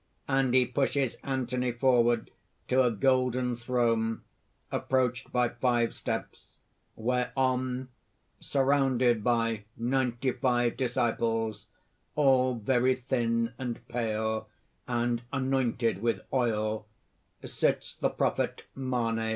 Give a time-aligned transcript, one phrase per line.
[0.27, 2.31] (_And he pushes Anthony forward
[2.69, 4.23] to a golden throne
[4.71, 6.57] approached by five steps,
[6.95, 7.89] whereon
[8.39, 11.67] surrounded by ninety five disciples,
[12.15, 14.49] all very thin and pale,
[14.87, 16.87] and anointed with oil
[17.45, 19.21] sits the prophet Manes.